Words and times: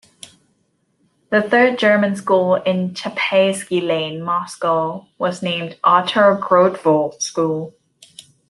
The 1.29 1.43
Third 1.43 1.77
German 1.77 2.15
School 2.15 2.55
in 2.55 2.95
Chapayesky 2.95 3.85
Lane, 3.85 4.23
Moscow, 4.23 5.05
was 5.19 5.43
named 5.43 5.77
Otto 5.83 6.39
Grotewohl 6.41 7.21
School. 7.21 7.75